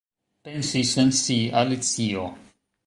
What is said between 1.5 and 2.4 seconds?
Alicio.